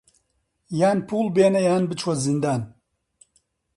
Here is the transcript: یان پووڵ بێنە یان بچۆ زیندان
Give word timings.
یان 0.79 0.97
پووڵ 1.07 1.27
بێنە 1.35 1.61
یان 1.67 1.83
بچۆ 1.89 2.13
زیندان 2.25 2.61